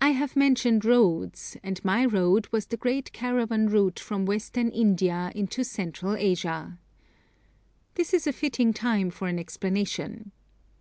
I 0.00 0.08
have 0.10 0.34
mentioned 0.34 0.84
roads, 0.84 1.56
and 1.62 1.78
my 1.84 2.04
road 2.04 2.48
as 2.52 2.66
the 2.66 2.76
great 2.76 3.12
caravan 3.12 3.68
route 3.68 4.00
from 4.00 4.26
Western 4.26 4.70
India 4.72 5.30
into 5.36 5.62
Central 5.62 6.16
Asia. 6.16 6.76
This 7.94 8.12
is 8.12 8.26
a 8.26 8.32
fitting 8.32 8.72
time 8.72 9.10
for 9.10 9.28
an 9.28 9.38
explanation. 9.38 10.32